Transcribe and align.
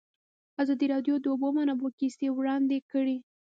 ازادي 0.61 0.85
راډیو 0.93 1.15
د 1.19 1.21
د 1.23 1.25
اوبو 1.33 1.47
منابع 1.57 1.89
کیسې 1.99 2.27
وړاندې 2.31 2.77
کړي. 2.91 3.17